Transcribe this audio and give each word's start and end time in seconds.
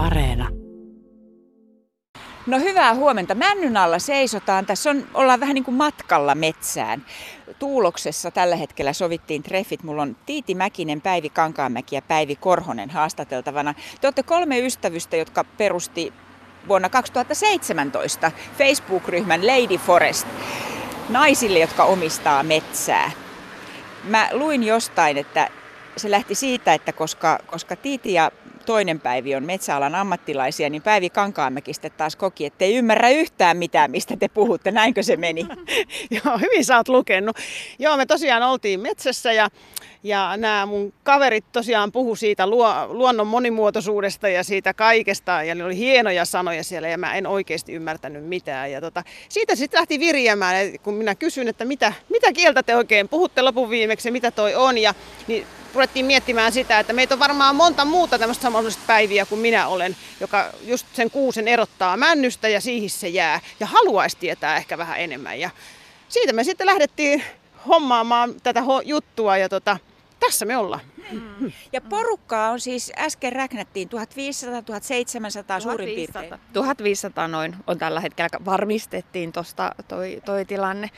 Areena. 0.00 0.48
No 2.46 2.58
hyvää 2.58 2.94
huomenta. 2.94 3.34
Männyn 3.34 3.76
alla 3.76 3.98
seisotaan. 3.98 4.66
Tässä 4.66 4.90
on, 4.90 5.06
ollaan 5.14 5.40
vähän 5.40 5.54
niin 5.54 5.64
kuin 5.64 5.74
matkalla 5.74 6.34
metsään. 6.34 7.06
Tuuloksessa 7.58 8.30
tällä 8.30 8.56
hetkellä 8.56 8.92
sovittiin 8.92 9.42
treffit. 9.42 9.82
Mulla 9.82 10.02
on 10.02 10.16
Tiiti 10.26 10.54
Mäkinen, 10.54 11.00
Päivi 11.00 11.30
Kankaanmäki 11.30 11.96
ja 11.96 12.02
Päivi 12.02 12.36
Korhonen 12.36 12.90
haastateltavana. 12.90 13.74
Te 14.00 14.06
olette 14.06 14.22
kolme 14.22 14.58
ystävystä, 14.58 15.16
jotka 15.16 15.44
perusti 15.44 16.12
vuonna 16.68 16.88
2017 16.88 18.32
Facebook-ryhmän 18.58 19.46
Lady 19.46 19.78
Forest 19.78 20.26
naisille, 21.08 21.58
jotka 21.58 21.84
omistaa 21.84 22.42
metsää. 22.42 23.10
Mä 24.04 24.28
luin 24.32 24.62
jostain, 24.64 25.18
että 25.18 25.48
se 25.96 26.10
lähti 26.10 26.34
siitä, 26.34 26.74
että 26.74 26.92
koska, 26.92 27.38
koska 27.46 27.76
Tiiti 27.76 28.12
ja 28.12 28.30
toinen 28.66 29.00
Päivi 29.00 29.34
on 29.34 29.44
metsäalan 29.44 29.94
ammattilaisia, 29.94 30.70
niin 30.70 30.82
Päivi 30.82 31.10
Kankaamäki 31.10 31.72
sitten 31.72 31.92
taas 31.96 32.16
koki, 32.16 32.46
että 32.46 32.64
ei 32.64 32.74
ymmärrä 32.74 33.10
yhtään 33.10 33.56
mitään, 33.56 33.90
mistä 33.90 34.16
te 34.16 34.28
puhutte. 34.28 34.70
Näinkö 34.70 35.02
se 35.02 35.16
meni? 35.16 35.46
Joo, 36.24 36.38
hyvin 36.38 36.64
sä 36.64 36.76
oot 36.76 36.88
lukenut. 36.88 37.36
Joo, 37.78 37.96
me 37.96 38.06
tosiaan 38.06 38.42
oltiin 38.42 38.80
metsässä 38.80 39.32
ja, 39.32 39.48
ja 40.02 40.36
nämä 40.36 40.66
mun 40.66 40.92
kaverit 41.02 41.44
tosiaan 41.52 41.92
puhu 41.92 42.16
siitä 42.16 42.46
luo, 42.46 42.86
luonnon 42.88 43.26
monimuotoisuudesta 43.26 44.28
ja 44.28 44.44
siitä 44.44 44.74
kaikesta. 44.74 45.42
Ja 45.42 45.54
ne 45.54 45.64
oli 45.64 45.76
hienoja 45.76 46.24
sanoja 46.24 46.64
siellä 46.64 46.88
ja 46.88 46.98
mä 46.98 47.14
en 47.14 47.26
oikeasti 47.26 47.72
ymmärtänyt 47.72 48.24
mitään. 48.24 48.72
Ja 48.72 48.80
tota, 48.80 49.02
siitä 49.28 49.56
sitten 49.56 49.78
lähti 49.78 50.00
virjäämään, 50.00 50.78
kun 50.82 50.94
minä 50.94 51.14
kysyin, 51.14 51.48
että 51.48 51.64
mitä, 51.64 51.92
mitä 52.08 52.32
kieltä 52.32 52.62
te 52.62 52.76
oikein 52.76 53.08
puhutte 53.08 53.42
lopun 53.42 53.70
viimeksi, 53.70 54.10
mitä 54.10 54.30
toi 54.30 54.54
on. 54.54 54.78
Ja, 54.78 54.94
niin 55.26 55.46
ruvettiin 55.74 56.06
miettimään 56.06 56.52
sitä, 56.52 56.78
että 56.78 56.92
meitä 56.92 57.14
on 57.14 57.18
varmaan 57.18 57.56
monta 57.56 57.84
muuta 57.84 58.18
tämmöistä 58.18 58.42
samanlaista 58.42 58.82
päiviä 58.86 59.26
kuin 59.26 59.40
minä 59.40 59.68
olen, 59.68 59.96
joka 60.20 60.50
just 60.62 60.86
sen 60.92 61.10
kuusen 61.10 61.48
erottaa 61.48 61.96
männystä 61.96 62.48
ja 62.48 62.60
siihen 62.60 62.90
se 62.90 63.08
jää 63.08 63.40
ja 63.60 63.66
haluaisi 63.66 64.16
tietää 64.20 64.56
ehkä 64.56 64.78
vähän 64.78 65.00
enemmän. 65.00 65.40
Ja 65.40 65.50
siitä 66.08 66.32
me 66.32 66.44
sitten 66.44 66.66
lähdettiin 66.66 67.24
hommaamaan 67.68 68.34
tätä 68.42 68.62
juttua 68.84 69.36
ja 69.36 69.48
tota, 69.48 69.76
tässä 70.20 70.44
me 70.44 70.56
ollaan. 70.56 70.80
Mm. 71.12 71.52
Ja 71.72 71.80
porukkaa 71.80 72.50
on 72.50 72.60
siis, 72.60 72.92
äsken 72.98 73.32
räknättiin 73.32 73.88
1500-1700 75.58 75.60
suurin 75.60 75.94
piirtein. 75.94 76.34
1500 76.52 77.28
noin 77.28 77.56
on 77.66 77.78
tällä 77.78 78.00
hetkellä, 78.00 78.44
varmistettiin 78.44 79.32
tuosta 79.32 79.74
toi, 79.88 80.22
toi 80.24 80.44
tilanne. 80.44 80.90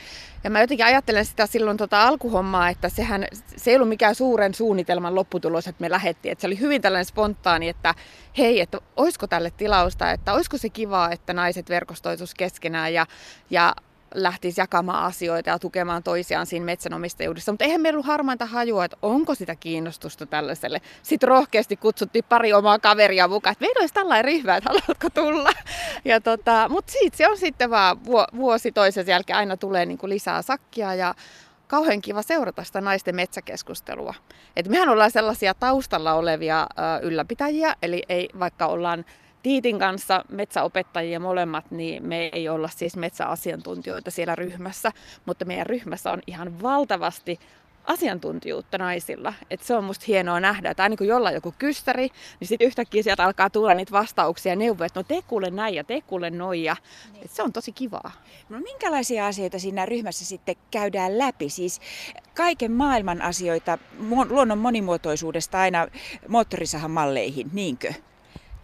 Ja 0.45 0.51
mä 0.51 0.61
jotenkin 0.61 0.87
ajattelen 0.87 1.25
sitä 1.25 1.47
silloin 1.47 1.77
tota 1.77 2.03
alkuhommaa, 2.03 2.69
että 2.69 2.89
sehän, 2.89 3.27
se 3.57 3.71
ei 3.71 3.77
ollut 3.77 3.89
mikään 3.89 4.15
suuren 4.15 4.55
suunnitelman 4.55 5.15
lopputulos, 5.15 5.69
että 5.69 5.81
me 5.81 5.91
lähettiin. 5.91 6.33
Että 6.33 6.41
se 6.41 6.47
oli 6.47 6.61
hyvin 6.61 6.83
tällainen 6.83 7.05
spontaani, 7.05 7.69
että 7.69 7.95
hei, 8.39 8.61
että 8.61 8.79
olisiko 8.97 9.27
tälle 9.27 9.51
tilausta, 9.51 10.11
että 10.11 10.33
olisiko 10.33 10.59
se 10.59 10.69
kiva, 10.69 11.11
että 11.11 11.33
naiset 11.33 11.69
verkostoitus 11.69 12.35
keskenään 12.35 12.95
ja, 12.95 13.07
ja 13.51 13.75
lähtisi 14.15 14.61
jakamaan 14.61 15.05
asioita 15.05 15.51
ja 15.51 15.59
tukemaan 15.59 16.03
toisiaan 16.03 16.47
siinä 16.47 16.67
metsänomistajuudessa. 16.67 17.53
Mutta 17.53 17.65
eihän 17.65 17.81
meillä 17.81 17.97
ollut 17.97 18.07
harmainta 18.07 18.47
hajua, 18.47 18.85
että 18.85 18.97
onko 19.03 19.35
sitä 19.35 19.57
kiinnostusta 19.57 20.27
tällaiselle. 20.27 20.81
Sitten 21.03 21.29
rohkeasti 21.29 21.77
kutsuttiin 21.77 22.25
pari 22.29 22.53
omaa 22.53 22.79
kaveria 22.79 23.29
mukaan, 23.29 23.53
että 23.53 23.63
meillä 23.63 23.81
olisi 23.81 23.95
tällainen 23.95 24.25
ryhmä, 24.25 24.57
että 24.57 24.71
haluatko 24.71 25.11
tulla. 25.15 25.51
Ja 26.05 26.21
tota, 26.21 26.67
Mutta 26.69 26.93
siitä 26.93 27.17
se 27.17 27.29
on 27.29 27.39
sitten 27.39 27.71
vaan 27.71 28.05
vuosi 28.37 28.73
toisen 28.73 29.07
jälkeen 29.07 29.37
aina 29.37 29.57
tulee 29.57 29.87
niin 29.87 29.99
kuin 29.99 30.11
lisää 30.11 30.43
sakkia 30.43 30.95
ja 30.95 31.15
kauhean 31.67 32.01
kiva 32.01 32.23
seurata 32.23 32.65
sitä 32.65 32.81
naisten 32.81 33.17
metsäkeskustelua. 33.17 34.15
Et 34.57 34.69
mehän 34.69 34.89
ollaan 34.89 35.11
sellaisia 35.11 35.55
taustalla 35.55 36.15
olevia 36.15 36.67
ylläpitäjiä, 37.03 37.77
eli 37.83 38.03
ei 38.09 38.29
vaikka 38.39 38.67
ollaan 38.67 39.05
Tiitin 39.43 39.79
kanssa 39.79 40.25
metsäopettajia 40.29 41.21
molemmat, 41.21 41.71
niin 41.71 42.07
me 42.07 42.31
ei 42.33 42.49
olla 42.49 42.69
siis 42.69 42.97
metsäasiantuntijoita 42.97 44.11
siellä 44.11 44.35
ryhmässä, 44.35 44.93
mutta 45.27 45.45
meidän 45.45 45.67
ryhmässä 45.67 46.13
on 46.13 46.23
ihan 46.27 46.63
valtavasti 46.63 47.39
asiantuntijuutta 47.85 48.79
naisilla. 48.79 49.35
Et 49.51 49.63
se 49.63 49.75
on 49.75 49.85
musta 49.85 50.05
hienoa 50.09 50.41
nähdä, 50.41 50.71
että 50.71 50.83
aina 50.83 50.97
kun 50.97 51.07
jollain 51.07 51.35
joku 51.35 51.55
kystäri, 51.59 52.09
niin 52.41 52.49
sitten 52.49 52.67
yhtäkkiä 52.67 53.03
sieltä 53.03 53.25
alkaa 53.25 53.51
tulla 53.51 53.75
niitä 53.75 53.93
vastauksia 53.93 54.53
ja 54.53 54.57
neuvoja, 54.57 54.87
että 54.87 55.01
no 55.01 55.05
te 55.05 55.23
kuule 55.29 55.51
näin 55.51 55.75
ja 55.75 55.85
te 55.85 56.01
kuule 56.01 56.31
noin. 56.31 56.65
Ja, 56.65 56.77
niin. 57.13 57.25
et 57.25 57.31
se 57.31 57.43
on 57.43 57.53
tosi 57.53 57.73
kivaa. 57.73 58.13
No 58.49 58.61
minkälaisia 58.61 59.27
asioita 59.27 59.59
siinä 59.59 59.87
ryhmässä 59.87 60.25
sitten 60.25 60.57
käydään 60.71 61.19
läpi? 61.19 61.49
Siis 61.49 61.81
kaiken 62.35 62.73
maailman 62.73 63.23
asioita 63.23 63.79
luonnon 64.29 64.59
monimuotoisuudesta 64.59 65.61
aina 65.61 65.87
moottorisahamalleihin, 66.29 67.51
niinkö? 67.53 67.95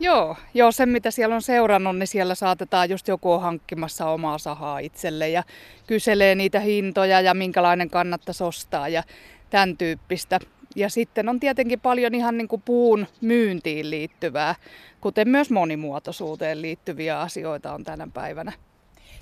Joo, 0.00 0.36
joo, 0.54 0.72
sen 0.72 0.88
mitä 0.88 1.10
siellä 1.10 1.34
on 1.34 1.42
seurannut, 1.42 1.98
niin 1.98 2.06
siellä 2.06 2.34
saatetaan 2.34 2.90
just 2.90 3.08
joku 3.08 3.32
on 3.32 3.40
hankkimassa 3.40 4.06
omaa 4.06 4.38
sahaa 4.38 4.78
itselle 4.78 5.28
ja 5.28 5.42
kyselee 5.86 6.34
niitä 6.34 6.60
hintoja 6.60 7.20
ja 7.20 7.34
minkälainen 7.34 7.90
kannattaisi 7.90 8.44
ostaa 8.44 8.88
ja 8.88 9.02
tämän 9.50 9.76
tyyppistä. 9.76 10.40
Ja 10.76 10.88
sitten 10.88 11.28
on 11.28 11.40
tietenkin 11.40 11.80
paljon 11.80 12.14
ihan 12.14 12.38
niin 12.38 12.48
kuin 12.48 12.62
puun 12.62 13.06
myyntiin 13.20 13.90
liittyvää, 13.90 14.54
kuten 15.00 15.28
myös 15.28 15.50
monimuotoisuuteen 15.50 16.62
liittyviä 16.62 17.20
asioita 17.20 17.74
on 17.74 17.84
tänä 17.84 18.08
päivänä. 18.14 18.52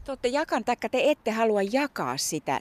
Te 0.04 0.12
olette 0.12 0.28
jakan, 0.28 0.64
taikka 0.64 0.88
te 0.88 1.00
ette 1.10 1.30
halua 1.30 1.62
jakaa 1.62 2.16
sitä 2.16 2.60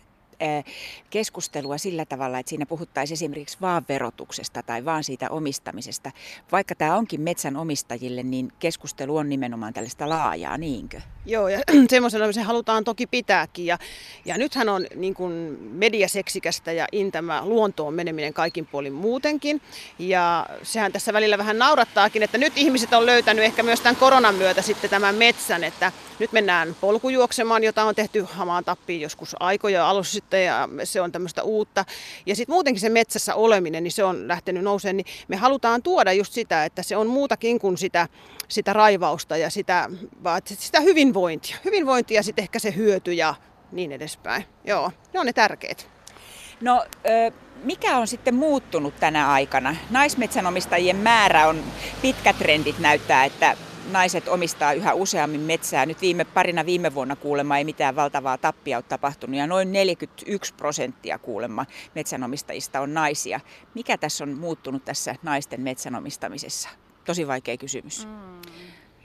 keskustelua 1.09 1.78
sillä 1.78 2.06
tavalla, 2.06 2.40
että 2.40 2.50
siinä 2.50 2.66
puhuttaisiin 2.66 3.16
esimerkiksi 3.16 3.57
vaan 3.62 3.85
verotuksesta 3.90 4.63
tai 4.63 4.85
vaan 4.85 5.03
siitä 5.03 5.29
omistamisesta. 5.29 6.12
Vaikka 6.51 6.75
tämä 6.75 6.96
onkin 6.96 7.22
metsän 7.22 7.57
omistajille, 7.57 8.23
niin 8.23 8.51
keskustelu 8.59 9.18
on 9.18 9.29
nimenomaan 9.29 9.73
tällaista 9.73 10.09
laajaa, 10.09 10.57
niinkö? 10.57 11.01
Joo, 11.25 11.47
ja 11.47 11.59
semmoisena 11.90 12.31
se 12.31 12.41
halutaan 12.41 12.84
toki 12.84 13.07
pitääkin. 13.07 13.66
Ja, 13.66 13.78
ja 14.25 14.38
nythän 14.38 14.69
on 14.69 14.85
niin 14.96 15.13
kuin 15.13 15.34
mediaseksikästä 15.62 16.72
ja 16.72 16.88
intämä 16.91 17.46
luontoon 17.46 17.94
meneminen 17.94 18.34
kaikin 18.34 18.66
puolin 18.66 18.94
muutenkin. 18.94 19.62
Ja 20.00 20.46
sehän 20.63 20.91
tässä 20.91 21.13
välillä 21.13 21.38
vähän 21.38 21.59
naurattaakin, 21.59 22.23
että 22.23 22.38
nyt 22.38 22.53
ihmiset 22.56 22.94
on 22.94 23.06
löytänyt 23.06 23.46
ehkä 23.46 23.63
myös 23.63 23.81
tämän 23.81 23.96
koronan 23.96 24.35
myötä 24.35 24.62
sitten 24.62 24.90
tämän 24.90 25.16
metsän, 25.16 25.63
että 25.63 25.91
nyt 26.19 26.31
mennään 26.31 26.75
polkujuoksemaan, 26.81 27.63
jota 27.63 27.84
on 27.84 27.96
tehty 27.96 28.25
hamaan 28.31 28.63
tappiin 28.63 29.02
joskus 29.02 29.35
aikoja 29.40 29.90
alussa 29.90 30.19
sitten 30.25 30.45
ja 30.45 30.69
se 30.83 31.01
on 31.01 31.11
tämmöistä 31.11 31.43
uutta. 31.43 31.85
Ja 32.25 32.35
sitten 32.35 32.53
muutenkin 32.53 32.81
se 32.81 32.89
metsässä 32.89 33.35
oleminen, 33.35 33.83
niin 33.83 33.91
se 33.91 34.03
on 34.03 34.27
lähtenyt 34.27 34.63
nousemaan, 34.63 34.97
niin 34.97 35.05
me 35.27 35.35
halutaan 35.35 35.83
tuoda 35.83 36.13
just 36.13 36.33
sitä, 36.33 36.65
että 36.65 36.83
se 36.83 36.97
on 36.97 37.07
muutakin 37.07 37.59
kuin 37.59 37.77
sitä, 37.77 38.07
sitä 38.47 38.73
raivausta 38.73 39.37
ja 39.37 39.49
sitä, 39.49 39.89
sitä 40.45 40.79
hyvinvointia. 40.79 41.57
Hyvinvointia 41.65 42.19
ja 42.19 42.23
sitten 42.23 42.43
ehkä 42.43 42.59
se 42.59 42.75
hyöty 42.75 43.13
ja 43.13 43.35
niin 43.71 43.91
edespäin. 43.91 44.45
Joo, 44.63 44.91
ne 45.13 45.19
on 45.19 45.25
ne 45.25 45.33
tärkeät. 45.33 45.87
No, 46.61 46.85
mikä 47.63 47.97
on 47.97 48.07
sitten 48.07 48.35
muuttunut 48.35 48.99
tänä 48.99 49.31
aikana? 49.31 49.75
Naismetsänomistajien 49.89 50.95
määrä 50.95 51.47
on, 51.47 51.63
pitkät 52.01 52.37
trendit 52.37 52.79
näyttää, 52.79 53.25
että 53.25 53.57
naiset 53.91 54.28
omistaa 54.28 54.73
yhä 54.73 54.94
useammin 54.94 55.41
metsää. 55.41 55.85
Nyt 55.85 56.01
viime 56.01 56.25
parina 56.25 56.66
viime 56.66 56.94
vuonna 56.94 57.16
kuulemma 57.16 57.57
ei 57.57 57.63
mitään 57.63 57.96
valtavaa 57.96 58.38
tappia 58.38 58.78
ole 58.78 58.84
tapahtunut 58.90 59.35
ja 59.35 59.47
noin 59.47 59.72
41 59.72 60.53
prosenttia 60.53 61.19
kuulemma 61.19 61.66
metsänomistajista 61.96 62.81
on 62.81 62.94
naisia. 62.94 63.40
Mikä 63.73 63.97
tässä 63.97 64.23
on 64.23 64.38
muuttunut 64.38 64.85
tässä 64.85 65.16
naisten 65.23 65.62
metsänomistamisessa? 65.62 66.69
Tosi 67.06 67.28
vaikea 67.28 67.57
kysymys. 67.57 68.06
Mm. 68.06 68.41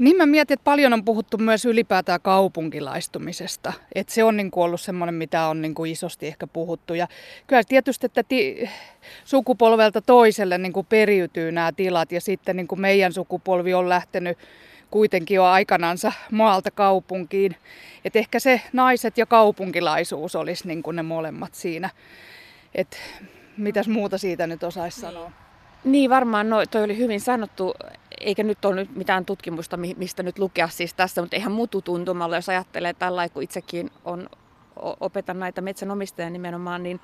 Niin 0.00 0.16
mä 0.16 0.26
mietin, 0.26 0.54
että 0.54 0.64
paljon 0.64 0.92
on 0.92 1.04
puhuttu 1.04 1.38
myös 1.38 1.64
ylipäätään 1.64 2.20
kaupunkilaistumisesta. 2.22 3.72
Että 3.94 4.14
se 4.14 4.24
on 4.24 4.36
niin 4.36 4.50
kuin 4.50 4.64
ollut 4.64 4.80
semmoinen, 4.80 5.14
mitä 5.14 5.46
on 5.46 5.62
niin 5.62 5.74
kuin 5.74 5.92
isosti 5.92 6.26
ehkä 6.26 6.46
puhuttu. 6.46 6.94
Ja 6.94 7.08
kyllä 7.46 7.62
tietysti, 7.68 8.06
että 8.06 8.22
ti- 8.22 8.68
sukupolvelta 9.24 10.00
toiselle 10.00 10.58
niin 10.58 10.72
kuin 10.72 10.86
periytyy 10.86 11.52
nämä 11.52 11.72
tilat. 11.72 12.12
Ja 12.12 12.20
sitten 12.20 12.56
niin 12.56 12.68
kuin 12.68 12.80
meidän 12.80 13.12
sukupolvi 13.12 13.74
on 13.74 13.88
lähtenyt 13.88 14.38
kuitenkin 14.90 15.34
jo 15.34 15.44
aikanansa 15.44 16.12
maalta 16.30 16.70
kaupunkiin. 16.70 17.56
Et 18.04 18.16
ehkä 18.16 18.38
se 18.38 18.60
naiset 18.72 19.18
ja 19.18 19.26
kaupunkilaisuus 19.26 20.36
olisi 20.36 20.68
niin 20.68 20.82
kuin 20.82 20.96
ne 20.96 21.02
molemmat 21.02 21.54
siinä. 21.54 21.90
Et 22.74 22.98
mitäs 23.56 23.88
muuta 23.88 24.18
siitä 24.18 24.46
nyt 24.46 24.62
osaisi 24.62 25.00
sanoa? 25.00 25.32
Niin 25.84 26.10
varmaan, 26.10 26.50
no, 26.50 26.66
toi 26.66 26.84
oli 26.84 26.96
hyvin 26.96 27.20
sanottu, 27.20 27.74
eikä 28.20 28.42
nyt 28.42 28.64
ole 28.64 28.74
nyt 28.74 28.96
mitään 28.96 29.24
tutkimusta, 29.24 29.76
mistä 29.76 30.22
nyt 30.22 30.38
lukea 30.38 30.68
siis 30.68 30.94
tässä, 30.94 31.20
mutta 31.20 31.36
ihan 31.36 31.52
mutu 31.52 31.82
tuntumalla, 31.82 32.36
jos 32.36 32.48
ajattelee 32.48 32.94
tällä 32.94 33.28
kun 33.28 33.42
itsekin 33.42 33.90
on, 34.04 34.28
opetan 34.76 35.38
näitä 35.38 35.60
metsänomistajia 35.60 36.30
nimenomaan, 36.30 36.82
niin 36.82 37.00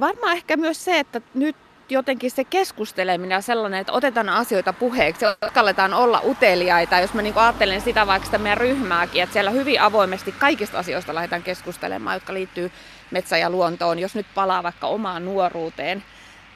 varmaan 0.00 0.36
ehkä 0.36 0.56
myös 0.56 0.84
se, 0.84 0.98
että 0.98 1.20
nyt 1.34 1.56
jotenkin 1.92 2.30
se 2.30 2.44
keskusteleminen 2.44 3.42
sellainen, 3.42 3.80
että 3.80 3.92
otetaan 3.92 4.28
asioita 4.28 4.72
puheeksi, 4.72 5.24
uskalletaan 5.46 5.94
olla 5.94 6.20
uteliaita, 6.24 6.98
jos 6.98 7.14
mä 7.14 7.22
niin 7.22 7.36
ajattelen 7.36 7.80
sitä 7.80 8.06
vaikka 8.06 8.26
sitä 8.26 8.38
meidän 8.38 8.58
ryhmääkin, 8.58 9.22
että 9.22 9.32
siellä 9.32 9.50
hyvin 9.50 9.80
avoimesti 9.80 10.32
kaikista 10.32 10.78
asioista 10.78 11.14
lähdetään 11.14 11.42
keskustelemaan, 11.42 12.16
jotka 12.16 12.34
liittyy 12.34 12.72
metsä- 13.10 13.38
ja 13.38 13.50
luontoon, 13.50 13.98
jos 13.98 14.14
nyt 14.14 14.26
palaa 14.34 14.62
vaikka 14.62 14.86
omaan 14.86 15.24
nuoruuteen, 15.24 16.04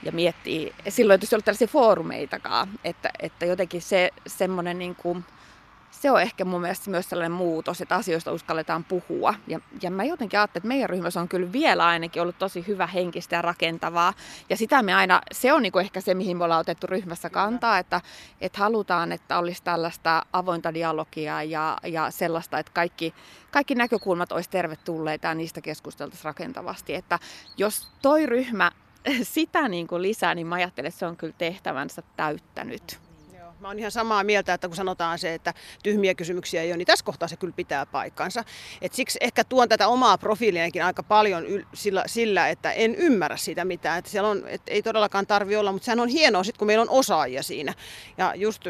ja 0.02 0.12
miettii, 0.12 0.72
silloin 0.88 1.14
ei 1.14 1.18
tietysti 1.18 1.34
ollut 1.34 1.44
tällaisia 1.44 1.66
foorumeitakaan, 1.66 2.68
että, 2.84 3.10
että 3.20 3.46
jotenkin 3.46 3.82
se 3.82 4.10
semmoinen 4.26 4.78
niin 4.78 4.94
kuin, 4.94 5.24
se 5.90 6.10
on 6.10 6.22
ehkä 6.22 6.44
mun 6.44 6.60
mielestä 6.60 6.90
myös 6.90 7.08
sellainen 7.08 7.32
muutos, 7.32 7.80
että 7.80 7.94
asioista 7.94 8.32
uskalletaan 8.32 8.84
puhua. 8.84 9.34
Ja, 9.46 9.60
ja 9.82 9.90
mä 9.90 10.04
jotenkin 10.04 10.38
ajattelen, 10.38 10.60
että 10.60 10.68
meidän 10.68 10.90
ryhmässä 10.90 11.20
on 11.20 11.28
kyllä 11.28 11.52
vielä 11.52 11.86
ainakin 11.86 12.22
ollut 12.22 12.38
tosi 12.38 12.64
hyvä 12.66 12.86
henkistä 12.86 13.36
ja 13.36 13.42
rakentavaa. 13.42 14.12
Ja 14.50 14.56
sitä 14.56 14.82
me 14.82 14.94
aina, 14.94 15.20
se 15.32 15.52
on 15.52 15.62
niinku 15.62 15.78
ehkä 15.78 16.00
se, 16.00 16.14
mihin 16.14 16.36
me 16.36 16.44
ollaan 16.44 16.60
otettu 16.60 16.86
ryhmässä 16.86 17.30
kantaa, 17.30 17.78
että, 17.78 18.00
että 18.40 18.58
halutaan, 18.58 19.12
että 19.12 19.38
olisi 19.38 19.62
tällaista 19.62 20.22
avointa 20.32 20.74
dialogia 20.74 21.42
ja, 21.42 21.78
ja 21.84 22.10
sellaista, 22.10 22.58
että 22.58 22.72
kaikki, 22.74 23.14
kaikki 23.50 23.74
näkökulmat 23.74 24.32
olisi 24.32 24.50
tervetulleita 24.50 25.28
ja 25.28 25.34
niistä 25.34 25.60
keskusteltaisiin 25.60 26.24
rakentavasti. 26.24 26.94
Että 26.94 27.18
jos 27.56 27.88
toi 28.02 28.26
ryhmä 28.26 28.70
sitä 29.22 29.68
niin 29.68 29.86
kuin 29.86 30.02
lisää, 30.02 30.34
niin 30.34 30.46
mä 30.46 30.54
ajattelen, 30.54 30.88
että 30.88 30.98
se 30.98 31.06
on 31.06 31.16
kyllä 31.16 31.34
tehtävänsä 31.38 32.02
täyttänyt. 32.16 33.05
Mä 33.60 33.68
oon 33.68 33.78
ihan 33.78 33.90
samaa 33.90 34.24
mieltä, 34.24 34.54
että 34.54 34.68
kun 34.68 34.76
sanotaan 34.76 35.18
se, 35.18 35.34
että 35.34 35.54
tyhmiä 35.82 36.14
kysymyksiä 36.14 36.62
ei 36.62 36.70
ole, 36.70 36.76
niin 36.76 36.86
tässä 36.86 37.04
kohtaa 37.04 37.28
se 37.28 37.36
kyllä 37.36 37.52
pitää 37.56 37.86
paikkansa. 37.86 38.44
Et 38.82 38.92
siksi 38.92 39.18
ehkä 39.20 39.44
tuon 39.44 39.68
tätä 39.68 39.88
omaa 39.88 40.18
profiiliakin 40.18 40.84
aika 40.84 41.02
paljon 41.02 41.44
yl- 41.44 41.66
sillä, 41.74 42.02
sillä, 42.06 42.48
että 42.48 42.72
en 42.72 42.94
ymmärrä 42.94 43.36
siitä 43.36 43.64
mitään. 43.64 43.98
Että 43.98 44.10
siellä 44.10 44.28
on, 44.28 44.42
et 44.46 44.62
ei 44.66 44.82
todellakaan 44.82 45.26
tarvi 45.26 45.56
olla, 45.56 45.72
mutta 45.72 45.84
sehän 45.84 46.00
on 46.00 46.08
hienoa 46.08 46.44
sit, 46.44 46.58
kun 46.58 46.66
meillä 46.66 46.82
on 46.82 46.90
osaajia 46.90 47.42
siinä. 47.42 47.74
Ja 48.18 48.34
just 48.34 48.62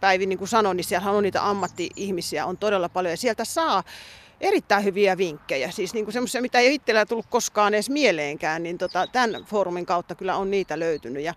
Päivi, 0.00 0.26
niin 0.26 0.38
kuin 0.38 0.48
sanoin, 0.48 0.76
niin 0.76 0.84
siellä 0.84 1.10
on 1.10 1.22
niitä 1.22 1.48
ammatti-ihmisiä 1.48 2.46
on 2.46 2.56
todella 2.56 2.88
paljon 2.88 3.12
ja 3.12 3.16
sieltä 3.16 3.44
saa 3.44 3.82
erittäin 4.40 4.84
hyviä 4.84 5.18
vinkkejä, 5.18 5.70
siis 5.70 5.94
niin 5.94 6.12
semmoisia, 6.12 6.42
mitä 6.42 6.58
ei 6.58 6.74
itsellä 6.74 7.06
tullut 7.06 7.26
koskaan 7.30 7.74
edes 7.74 7.90
mieleenkään, 7.90 8.62
niin 8.62 8.78
tota, 8.78 9.06
tämän 9.06 9.44
foorumin 9.44 9.86
kautta 9.86 10.14
kyllä 10.14 10.36
on 10.36 10.50
niitä 10.50 10.78
löytynyt. 10.78 11.22
Ja 11.22 11.34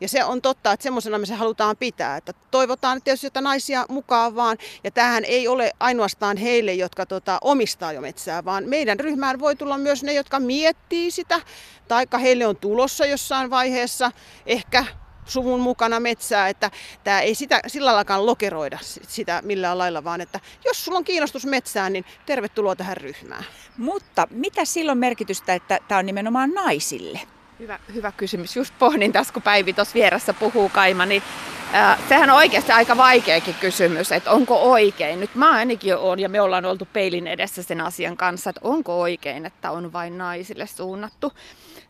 ja 0.00 0.08
se 0.08 0.24
on 0.24 0.42
totta, 0.42 0.72
että 0.72 0.82
semmoisena 0.82 1.18
me 1.18 1.26
se 1.26 1.34
halutaan 1.34 1.76
pitää. 1.76 2.16
Että 2.16 2.32
toivotaan 2.50 3.02
tietysti, 3.02 3.26
että 3.26 3.40
naisia 3.40 3.86
mukaan 3.88 4.36
vaan. 4.36 4.58
Ja 4.84 4.90
tämähän 4.90 5.24
ei 5.24 5.48
ole 5.48 5.72
ainoastaan 5.80 6.36
heille, 6.36 6.74
jotka 6.74 7.06
tota, 7.06 7.38
omistaa 7.40 7.92
jo 7.92 8.00
metsää, 8.00 8.44
vaan 8.44 8.68
meidän 8.68 9.00
ryhmään 9.00 9.40
voi 9.40 9.56
tulla 9.56 9.78
myös 9.78 10.02
ne, 10.02 10.12
jotka 10.12 10.40
miettii 10.40 11.10
sitä. 11.10 11.40
Taikka 11.88 12.18
heille 12.18 12.46
on 12.46 12.56
tulossa 12.56 13.06
jossain 13.06 13.50
vaiheessa 13.50 14.12
ehkä 14.46 14.84
suvun 15.24 15.60
mukana 15.60 16.00
metsää, 16.00 16.48
että 16.48 16.70
tämä 17.04 17.20
ei 17.20 17.34
sitä 17.34 17.60
sillä 17.66 17.86
laillakaan 17.86 18.26
lokeroida 18.26 18.78
sitä 18.82 19.42
millään 19.44 19.78
lailla, 19.78 20.04
vaan 20.04 20.20
että 20.20 20.40
jos 20.64 20.84
sulla 20.84 20.98
on 20.98 21.04
kiinnostus 21.04 21.46
metsään, 21.46 21.92
niin 21.92 22.04
tervetuloa 22.26 22.76
tähän 22.76 22.96
ryhmään. 22.96 23.44
Mutta 23.78 24.28
mitä 24.30 24.64
silloin 24.64 24.98
merkitystä, 24.98 25.54
että 25.54 25.78
tämä 25.88 25.98
on 25.98 26.06
nimenomaan 26.06 26.50
naisille? 26.50 27.20
Hyvä, 27.58 27.78
hyvä 27.94 28.12
kysymys. 28.12 28.56
Just 28.56 28.74
pohdin 28.78 29.12
tässä, 29.12 29.32
kun 29.32 29.42
Päivi 29.42 29.72
tuossa 29.72 29.94
vieressä 29.94 30.34
puhuu 30.34 30.68
Kaima, 30.68 31.06
niin 31.06 31.22
äh, 31.74 31.98
sehän 32.08 32.30
on 32.30 32.36
oikeasti 32.36 32.72
aika 32.72 32.96
vaikeakin 32.96 33.54
kysymys, 33.60 34.12
että 34.12 34.30
onko 34.30 34.56
oikein. 34.56 35.20
Nyt 35.20 35.34
mä 35.34 35.50
ainakin 35.50 35.96
olen 35.96 36.20
ja 36.20 36.28
me 36.28 36.40
ollaan 36.40 36.64
oltu 36.64 36.88
peilin 36.92 37.26
edessä 37.26 37.62
sen 37.62 37.80
asian 37.80 38.16
kanssa, 38.16 38.50
että 38.50 38.60
onko 38.64 39.00
oikein, 39.00 39.46
että 39.46 39.70
on 39.70 39.92
vain 39.92 40.18
naisille 40.18 40.66
suunnattu. 40.66 41.32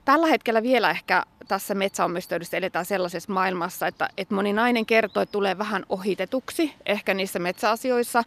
Tällä 0.04 0.26
hetkellä 0.26 0.62
vielä 0.62 0.90
ehkä 0.90 1.22
tässä 1.48 1.74
metsäomistajuudessa 1.74 2.56
eletään 2.56 2.84
sellaisessa 2.84 3.32
maailmassa, 3.32 3.86
että, 3.86 4.08
että 4.16 4.34
moni 4.34 4.52
nainen 4.52 4.86
kertoo, 4.86 5.22
että 5.22 5.32
tulee 5.32 5.58
vähän 5.58 5.84
ohitetuksi 5.88 6.74
ehkä 6.86 7.14
niissä 7.14 7.38
metsäasioissa 7.38 8.22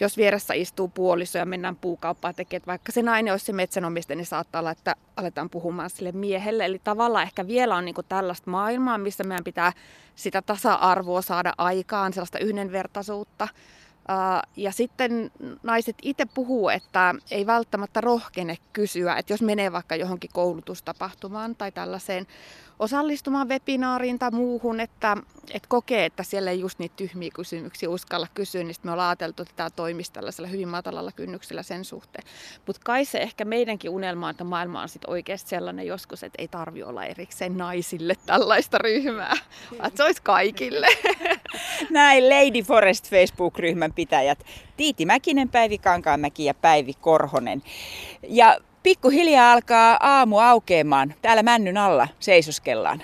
jos 0.00 0.16
vieressä 0.16 0.54
istuu 0.54 0.88
puoliso 0.88 1.38
ja 1.38 1.46
mennään 1.46 1.76
puukauppaan 1.76 2.34
tekemään, 2.34 2.66
vaikka 2.66 2.92
se 2.92 3.02
nainen 3.02 3.32
olisi 3.32 3.46
se 3.46 3.52
metsänomistaja, 3.52 4.16
niin 4.16 4.26
saattaa 4.26 4.58
olla, 4.58 4.70
että 4.70 4.96
aletaan 5.16 5.50
puhumaan 5.50 5.90
sille 5.90 6.12
miehelle. 6.12 6.64
Eli 6.64 6.80
tavallaan 6.84 7.22
ehkä 7.22 7.46
vielä 7.46 7.76
on 7.76 7.84
niin 7.84 7.94
tällaista 8.08 8.50
maailmaa, 8.50 8.98
missä 8.98 9.24
meidän 9.24 9.44
pitää 9.44 9.72
sitä 10.14 10.42
tasa-arvoa 10.42 11.22
saada 11.22 11.52
aikaan, 11.58 12.12
sellaista 12.12 12.38
yhdenvertaisuutta. 12.38 13.48
Ja 14.56 14.72
sitten 14.72 15.30
naiset 15.62 15.96
itse 16.02 16.26
puhuu, 16.34 16.68
että 16.68 17.14
ei 17.30 17.46
välttämättä 17.46 18.00
rohkene 18.00 18.56
kysyä, 18.72 19.16
että 19.16 19.32
jos 19.32 19.42
menee 19.42 19.72
vaikka 19.72 19.96
johonkin 19.96 20.30
koulutustapahtumaan 20.32 21.56
tai 21.56 21.72
tällaiseen 21.72 22.26
osallistumaan 22.78 23.48
webinaariin 23.48 24.18
tai 24.18 24.30
muuhun, 24.30 24.80
että, 24.80 25.16
että 25.50 25.68
kokee, 25.68 26.04
että 26.04 26.22
siellä 26.22 26.50
ei 26.50 26.60
just 26.60 26.78
niitä 26.78 26.96
tyhmiä 26.96 27.30
kysymyksiä 27.34 27.90
uskalla 27.90 28.26
kysyä, 28.34 28.64
niin 28.64 28.74
me 28.82 28.92
ollaan 28.92 29.08
ajateltu, 29.08 29.42
että 29.42 29.54
tämä 29.56 29.70
toimisi 29.70 30.12
tällaisella 30.12 30.48
hyvin 30.48 30.68
matalalla 30.68 31.12
kynnyksellä 31.12 31.62
sen 31.62 31.84
suhteen. 31.84 32.24
Mutta 32.66 32.82
kai 32.84 33.04
se 33.04 33.18
ehkä 33.18 33.44
meidänkin 33.44 33.90
unelma 33.90 34.30
että 34.30 34.44
maailma 34.44 34.82
on 34.82 34.88
sitten 34.88 35.10
oikeasti 35.10 35.50
sellainen 35.50 35.86
joskus, 35.86 36.22
että 36.22 36.42
ei 36.42 36.48
tarvi 36.48 36.82
olla 36.82 37.04
erikseen 37.04 37.56
naisille 37.56 38.14
tällaista 38.26 38.78
ryhmää, 38.78 39.34
vaan 39.78 39.90
se 39.94 40.04
olisi 40.04 40.22
kaikille. 40.22 40.86
Näin 41.90 42.28
Lady 42.28 42.62
Forest 42.62 43.10
Facebook-ryhmän 43.10 43.92
pitäjät 43.92 44.38
Tiiti 44.76 45.06
Mäkinen, 45.06 45.48
Päivi 45.48 45.78
Kankaanmäki 45.78 46.44
ja 46.44 46.54
Päivi 46.54 46.94
Korhonen. 47.00 47.62
Ja 48.28 48.56
pikkuhiljaa 48.82 49.52
alkaa 49.52 49.96
aamu 50.00 50.38
aukeamaan. 50.38 51.14
Täällä 51.22 51.42
männyn 51.42 51.76
alla 51.76 52.08
seisoskellaan. 52.20 53.02